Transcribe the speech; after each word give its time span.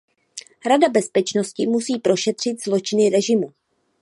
Rada 0.65 0.89
bezpečnosti 0.89 1.67
musí 1.67 1.97
prošetřit 1.97 2.63
zločiny 2.63 3.09
režimu. 3.09 3.53